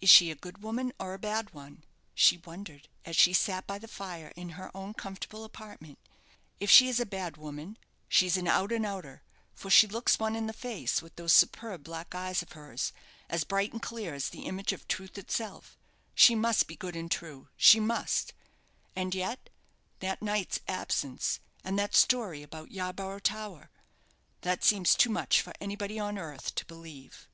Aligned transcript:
"Is 0.00 0.10
she 0.10 0.32
a 0.32 0.34
good 0.34 0.64
woman 0.64 0.92
or 0.98 1.14
a 1.14 1.18
bad 1.20 1.54
one?" 1.54 1.84
she 2.12 2.38
wondered, 2.38 2.88
as 3.04 3.14
she 3.14 3.32
sat 3.32 3.68
by 3.68 3.78
the 3.78 3.86
fire 3.86 4.32
in 4.34 4.48
her 4.58 4.76
own 4.76 4.94
comfortable 4.94 5.44
apartment. 5.44 6.00
"If 6.58 6.72
she 6.72 6.88
is 6.88 6.98
a 6.98 7.06
bad 7.06 7.36
woman, 7.36 7.78
she's 8.08 8.36
an 8.36 8.48
out 8.48 8.72
and 8.72 8.84
outer; 8.84 9.22
for 9.54 9.70
she 9.70 9.86
looks 9.86 10.18
one 10.18 10.34
in 10.34 10.48
the 10.48 10.52
face, 10.52 11.00
with 11.00 11.14
those 11.14 11.32
superb 11.32 11.84
black 11.84 12.16
eyes 12.16 12.42
of 12.42 12.50
hers, 12.50 12.92
as 13.30 13.44
bright 13.44 13.70
and 13.70 13.80
clear 13.80 14.12
as 14.12 14.30
the 14.30 14.40
image 14.46 14.72
of 14.72 14.88
truth 14.88 15.16
itself. 15.16 15.78
She 16.16 16.34
must 16.34 16.66
be 16.66 16.74
good 16.74 16.96
and 16.96 17.08
true. 17.08 17.46
She 17.56 17.78
must! 17.78 18.34
And 18.96 19.14
yet 19.14 19.50
that 20.00 20.20
night's 20.20 20.58
absence, 20.66 21.38
and 21.62 21.78
that 21.78 21.94
story 21.94 22.42
about 22.42 22.72
Yarborough 22.72 23.20
Tower 23.20 23.70
that 24.40 24.64
seems 24.64 24.96
too 24.96 25.10
much 25.10 25.40
for 25.40 25.52
anybody 25.60 25.96
on 26.00 26.18
earth 26.18 26.56
to 26.56 26.64
believe." 26.66 27.28